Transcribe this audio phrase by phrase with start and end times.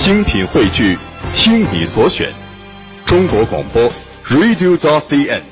[0.00, 0.98] 精品汇聚，
[1.34, 2.32] 听你所选，
[3.04, 3.82] 中国广播
[4.30, 5.42] Radio.CN，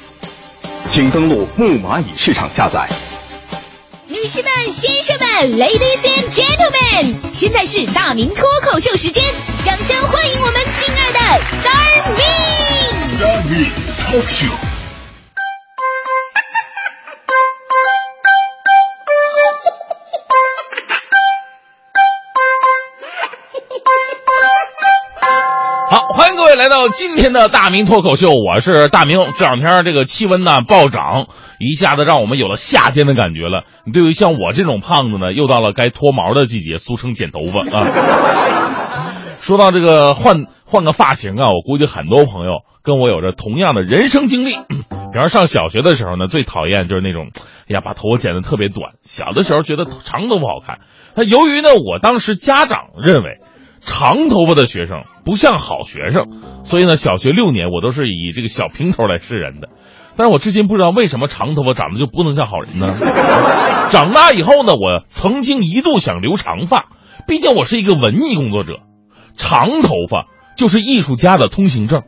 [0.89, 2.89] 请登录木蚂蚁市场下载。
[4.07, 9.23] 女士们、先生们，Ladies and Gentlemen，现在是大明脱口秀时间，
[9.67, 11.19] 掌声欢迎我们亲爱的
[11.63, 12.23] Star Me。
[13.19, 13.67] Star Me
[14.11, 14.68] Talk Show。
[25.91, 29.19] 好，欢迎各位来到今天的大明脱口秀，我是大明。
[29.39, 33.65] 这两天这个气温呢暴涨，一下子让我们有了夏天的感觉了。
[33.91, 37.87] 对于像我这种胖子呢，又到了该脱毛的季节，俗称剪头发啊。
[39.41, 44.57] 说到这个换换个发型啊，我估计很多朋友跟我有着同样的人生经历。
[44.69, 47.31] 比方上小学的时候呢，最讨厌就是那种，
[47.67, 48.93] 哎呀，把头发剪得特别短。
[49.01, 50.81] 小的时候觉得长头发好看，
[51.15, 53.39] 那由于呢，我当时家长认为。
[53.81, 56.27] 长头发的学生不像好学生，
[56.65, 59.69] 所以呢，小学六年我都是以这个小平头来示人的。
[60.17, 62.93] 但是我至今不知道为什么长头发长得就不能像好人呢？
[63.91, 66.87] 长大以后呢，我曾经一度想留长发，
[67.27, 68.81] 毕竟我是一个文艺工作者，
[69.37, 72.03] 长头发就是艺术家的通行证，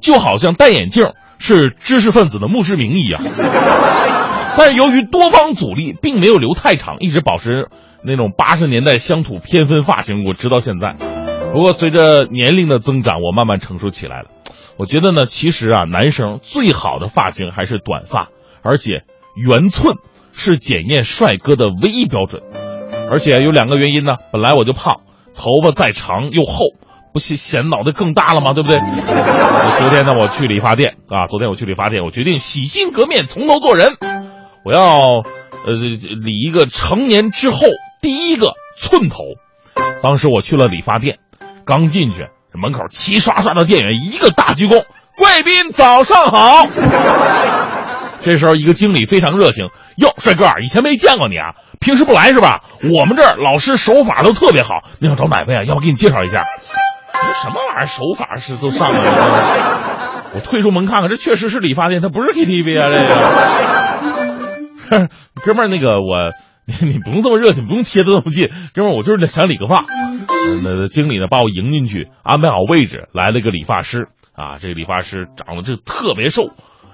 [0.00, 3.20] 就好像戴眼镜是知识分子的墓志铭一样。
[4.56, 7.70] 但是由于多方阻力，并没有留太长，一直保持
[8.04, 11.13] 那种八十年代乡土偏分发型，我直到现在。
[11.54, 14.30] 不过随着年龄的增长，我慢慢成熟起来了。
[14.76, 18.30] 我觉得呢，其实啊，男生最好的发型还是短发，
[18.64, 19.04] 而且
[19.36, 19.94] 圆寸
[20.32, 22.42] 是检验帅哥的唯一标准。
[23.08, 25.02] 而且有两个原因呢，本来我就胖，
[25.32, 26.74] 头发再长又厚，
[27.12, 28.52] 不显显脑袋更大了吗？
[28.52, 28.76] 对不对？
[28.76, 33.92] 我 昨天呢，我去理发店啊，昨天我去理发店，我决定洗心革面，从头做人。
[34.64, 35.06] 我要
[35.66, 37.60] 呃理一个成年之后
[38.02, 39.18] 第一个寸头。
[40.02, 41.18] 当时我去了理发店，
[41.66, 44.84] 刚进去，门口齐刷刷的店员一个大鞠躬，
[45.16, 46.66] 贵宾早上好。
[48.22, 52.62] 这时候一个经理非常热情，哟，帅哥，以前没见过你啊，平时不来是吧？
[52.92, 55.64] 我们这儿老师手法都特别好，你想找哪位啊？
[55.64, 56.44] 要不给你介绍一下？
[57.42, 60.22] 什么玩意儿手法是都上来了？
[60.34, 62.94] 我退出门看看，这确实是理发店，它不是 KTV 啊，这
[64.98, 65.08] 个。
[65.44, 66.32] 哥们儿，那个我，
[66.66, 68.50] 你你不用这么热情，不用贴的这么近。
[68.74, 69.84] 哥们儿，我就是想理个发。
[70.62, 74.58] 那经理呢，把我迎进去，安排好位置，来了个理发师啊。
[74.58, 76.42] 这个理发师长得这特别瘦，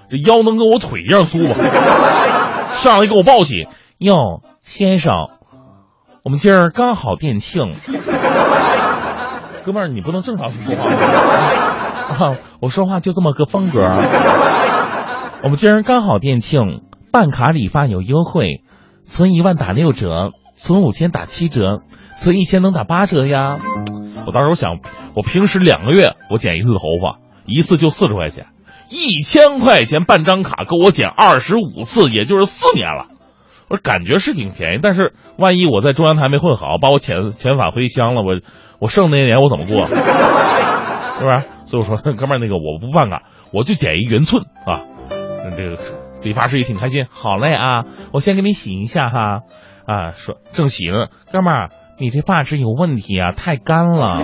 [0.09, 1.53] 这腰能跟我腿一样粗吧？
[2.75, 3.67] 上来给我抱起，
[3.97, 5.13] 哟，先生，
[6.23, 7.71] 我们今儿刚好店庆。
[9.65, 12.35] 哥们儿，你不能正常说话吗？
[12.35, 13.81] 啊，我说话就这么个风格。
[15.43, 16.81] 我们今儿刚好店庆。
[17.13, 18.63] 办卡理发有优惠，
[19.03, 20.31] 存一万打六折，
[20.63, 21.81] 存五千打七折，
[22.15, 23.57] 存一千能打八折呀！
[24.27, 24.77] 我当时我想，
[25.15, 28.45] 我平时两个月我剪一次头发，一次就四十块钱，
[28.91, 33.07] 一千块钱办张卡够我剪二十五次，也就是四年了。
[33.69, 38.39] 我感觉是挺便宜，但是万一我在中央台没混好，把我遣遣返回乡了，我
[38.77, 39.87] 我剩那些年我怎么过？
[39.87, 40.01] 是不
[41.27, 41.43] 是？
[41.65, 45.79] 所以我说， 哥们儿，那个我不办卡，我就剪一圆寸啊，那这个。
[46.23, 49.39] 理发师也挺开心，好嘞啊，我先给你洗一下哈，
[49.91, 51.69] 啊，说正洗呢，哥们儿，
[51.99, 54.19] 你这发质有问题啊，太干了，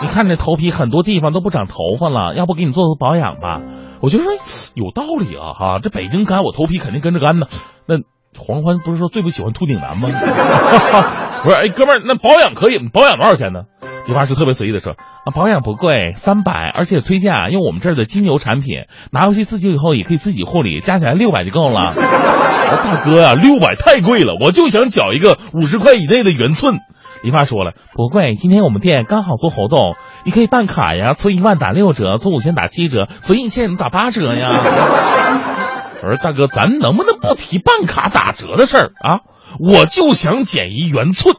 [0.00, 3.60] 你看这头皮很多地方都不长头发了，要不给你做做保养吧？
[4.00, 4.32] 我就说
[4.74, 7.46] 有道理啊，哈，这北京干，我头皮肯定跟着干呢。
[7.86, 7.96] 那
[8.38, 10.06] 黄欢不是说最不喜欢秃顶男吗？
[11.42, 13.62] 不是，哎，哥们儿，那保养可以，保养多少钱呢？
[14.08, 14.94] 理发师特别随意的说
[15.26, 21.92] ：“啊，保养不贵，三百，而且推荐啊，用我们这儿的精油产品，拿回去自己以后也可以自己护理，加起来六百就够了。
[21.92, 26.78] ”我说：“大哥呀、啊，六百太贵了，我就想绞一个五十块以内的圆寸。”
[27.22, 29.94] 理发说了：“不贵，今天我们店刚好做活动，
[30.24, 34.48] 你可以办卡呀，存一万打六折，存五千打七折，存一千能打八折呀。
[36.00, 39.20] ”我说：“大哥，咱能不能不提办卡打折的事儿啊？
[39.60, 41.36] 我就想剪一圆寸。”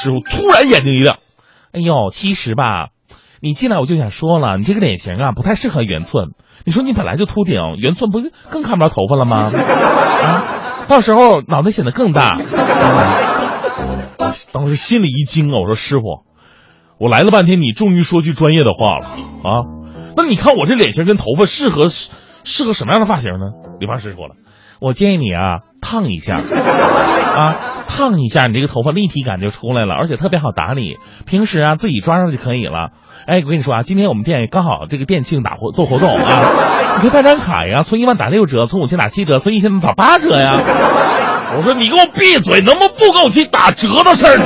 [0.00, 1.18] 师傅突然眼睛一亮。
[1.72, 2.88] 哎呦，其实吧，
[3.40, 6.30] 你进来我就想说了，你这个脸型啊不太适合圆寸。
[6.64, 9.50] 你说你本来就秃顶，圆寸不是更看不着头发了吗？
[9.52, 12.38] 啊， 到时候脑袋显得更大。
[12.38, 16.24] 我当时心里一惊啊，我说师傅，
[16.98, 19.64] 我来了半天，你终于说句专业的话了啊？
[20.16, 23.52] 那你看我这脸型跟头发适合适合什么样的发型呢？
[23.78, 24.34] 理发师说了，
[24.80, 27.77] 我建议你啊烫一下 啊。
[27.98, 30.98] 烫一下，你这个头发立体感就出来了，而且特别好打理。
[31.26, 32.90] 平时啊，自己抓上就可以了。
[33.26, 36.22] 哎，我跟你说啊，今天我们店刚好这个店庆打活做活动啊，
[37.02, 40.54] 你可以办张卡呀，存一万打六折，存五千打七折，存一千打八折呀。
[41.56, 44.44] 我说你给我闭嘴，能不能不给我提打折的事儿你？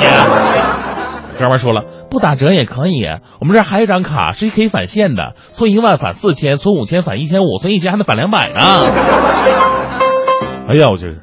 [1.39, 3.05] 哥们儿说了，不打折也可以，
[3.41, 8.61] 我们这还有一张卡是可以返现的，存一万返四千，存五千返一千五，存一千还能返两百呢。
[10.69, 11.21] 哎呀，我这是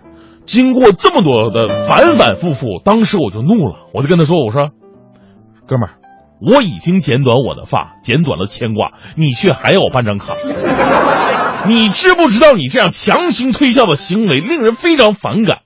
[0.50, 4.70] 经过这么多的反反复复，当时我就怒了，我就跟他说：“我说，
[5.68, 5.94] 哥们儿，
[6.42, 10.34] 我已经剪短我的发，剪短了牵挂，你却还要我办张卡，
[11.70, 15.60] 你知不知道你这样强行推销的行为令人非常反感，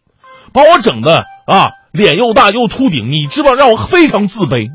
[0.51, 4.67] 把我整的啊脸又大又秃顶，你知不知道让我非常自卑？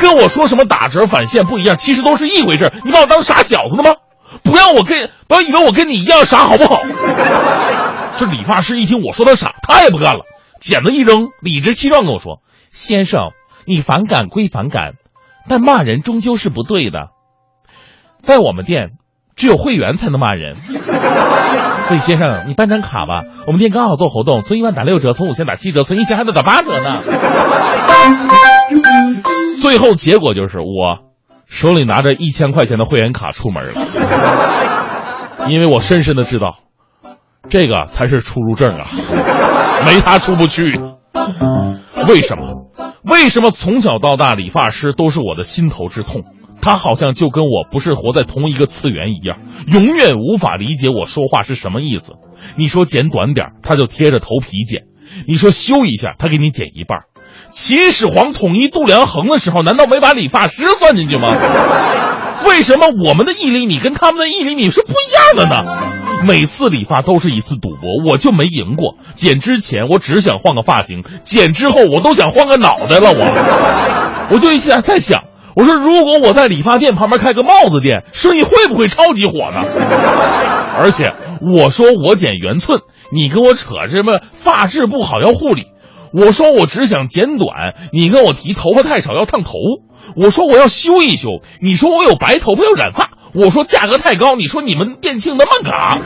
[0.00, 3.94] 跟我说什么打折返现不一样，其实都是一回事，你把我当傻小子呢吗？
[4.42, 6.80] 不要我跟不要以为我跟你一样傻好不好？”
[8.18, 10.24] 这理发师一听我说他傻，他也不干了，
[10.60, 12.40] 剪子一扔，理直气壮跟我说
[12.72, 13.32] ：“先生，
[13.66, 14.94] 你反感归反感，
[15.48, 17.10] 但骂人终究是不对的。
[18.22, 18.92] 在我们店，
[19.36, 20.54] 只有会员才能骂人。
[20.54, 27.00] 所以先生，你办张卡吧，我们店刚好做活动，存一万打六折，存五千打七折，存一千还能打八折呢。
[29.60, 31.12] 最后结果就是我
[31.46, 33.72] 手里拿着一千块钱的会员卡出门了，
[35.48, 36.60] 因为我深深的知道。”
[37.48, 38.86] 这个才是出入证啊，
[39.86, 40.62] 没他出不去。
[42.08, 42.66] 为什么？
[43.02, 46.22] 为什么从小到大理发师都是我的心头之痛？
[46.60, 52.14] 他好像就跟我不是活在同一个次元一样，永远无法理解我说话是什么意思。
[52.56, 54.82] 你说剪短点，他就贴着头皮剪；
[55.26, 57.00] 你说修一下，他给你剪一半。
[57.50, 61.28] 秦始皇统一度量衡的时候，难道没把理发师算进去吗？
[62.44, 65.64] 为什么我们的一厘米跟他们的一厘米是不一样的呢？
[66.26, 68.96] 每次理发都是一次赌博，我就没赢过。
[69.14, 73.10] 剪之前我只想换个发型，剪之后我都想换个脑袋了。
[73.12, 75.24] 我，我就一下在想，
[75.54, 79.64] 我说如果我在理发店旁边开个帽子店，生意会不会超级火呢？
[80.78, 81.12] 而且
[81.54, 82.80] 我说我剪圆寸，
[83.12, 85.66] 你跟我扯什么发质不好要护理？
[86.16, 89.52] 我说我只想剪短，你跟我提头发太少要烫头。
[90.16, 91.28] 我说我要修一修，
[91.60, 93.10] 你说我有白头发要染发。
[93.34, 95.98] 我说价格太高，你说你们店庆那么嘎，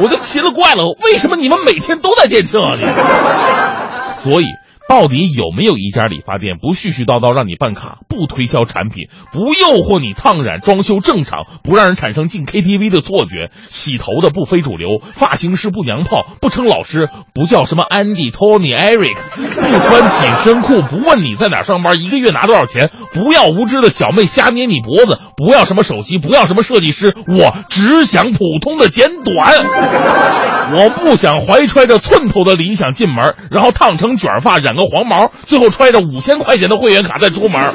[0.00, 2.76] 我就奇了怪了，为什么你们每天都在店庆啊？
[2.76, 2.84] 你，
[4.22, 4.46] 所以。
[4.92, 13.50] 到底有没有一家理发店不絮絮叨叨让你办卡，不推销产品，不诱惑你烫染、装修正常，不让人产生进 KTV 的错觉？
[13.68, 22.90] 洗头的不非主流，发型师不娘炮，不称老师，不叫什么 Andy、Tony、Eric，不穿紧身裤，不问你在哪上班，一个月拿多少钱？
[23.14, 29.54] 不要无知的小妹瞎捏你脖子，不要什么手机，不要什么设计师，我只想普通的剪短。
[30.74, 34.92] 我不想怀揣着寸头的理想进门，然后烫成卷发，染个个。
[34.92, 37.72] 黄毛，最后揣着五千块钱的会员卡再出门。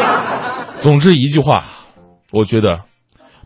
[0.82, 1.64] 总之一句话，
[2.32, 2.84] 我觉得，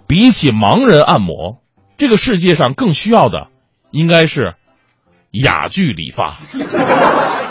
[0.07, 1.59] 比起盲人按摩，
[1.99, 3.49] 这个世界上更需要的，
[3.91, 4.55] 应该是
[5.31, 6.37] 哑剧理发。